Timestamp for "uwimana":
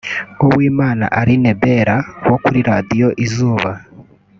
0.45-1.05